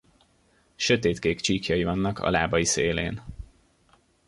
[0.75, 3.21] Sötétkék csíkjai vannak a lábai szélén.